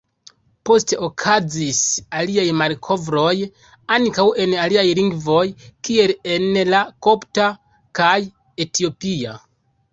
[0.67, 1.81] Poste okazis
[2.21, 3.35] aliaj malkovroj
[3.99, 7.49] ankaŭ en aliaj lingvoj kiel en la kopta
[8.03, 8.19] kaj
[8.67, 9.41] etiopia.